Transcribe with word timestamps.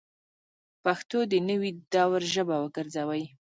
پښتو 0.83 1.19
د 1.31 1.33
نوي 1.49 1.71
دور 1.93 2.21
ژبه 2.33 2.55
وګرځوئ 2.59 3.23